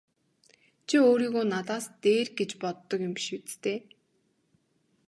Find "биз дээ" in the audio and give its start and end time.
3.43-3.79